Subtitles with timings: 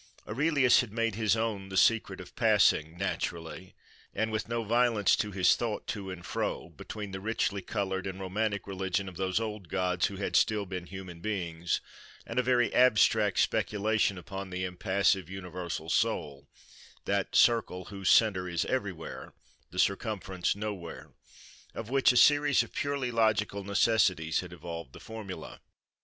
[0.27, 3.75] Aurelius had made his own the secret of passing, naturally,
[4.15, 8.19] and with no violence to his thought, to and fro, between the richly coloured and
[8.19, 11.81] romantic religion of those old gods who had still been human beings,
[12.25, 19.33] and a very abstract speculation upon the impassive, universal soul—that circle whose centre is everywhere,
[19.69, 25.61] the circumference nowhere—of which a series of purely logical necessities had evolved the formula.